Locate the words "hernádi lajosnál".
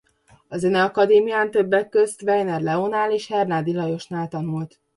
3.27-4.27